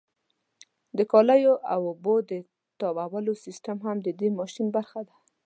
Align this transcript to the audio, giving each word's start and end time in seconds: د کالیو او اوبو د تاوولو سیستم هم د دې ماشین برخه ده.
د 0.97 0.99
کالیو 1.11 1.53
او 1.73 1.81
اوبو 1.91 2.15
د 2.31 2.31
تاوولو 2.79 3.33
سیستم 3.45 3.77
هم 3.85 3.97
د 4.01 4.07
دې 4.19 4.29
ماشین 4.39 4.67
برخه 4.75 4.99
ده. 5.07 5.15